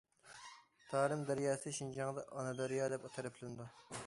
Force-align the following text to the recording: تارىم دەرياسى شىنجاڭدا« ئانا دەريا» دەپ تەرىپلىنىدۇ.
تارىم 0.93 1.21
دەرياسى 1.31 1.75
شىنجاڭدا« 1.81 2.25
ئانا 2.31 2.57
دەريا» 2.63 2.89
دەپ 2.97 3.09
تەرىپلىنىدۇ. 3.19 3.71